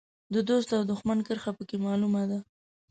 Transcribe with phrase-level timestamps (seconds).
[0.33, 2.39] د دوست او دوښمن کرښه په کې معلومه ده.